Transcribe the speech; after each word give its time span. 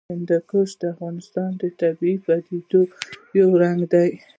هندوکش 0.09 0.69
د 0.81 0.83
افغانستان 0.93 1.49
د 1.61 1.63
طبیعي 1.79 2.15
پدیدو 2.25 2.81
یو 3.39 3.49
رنګ 3.63 3.79
دی. 3.93 4.09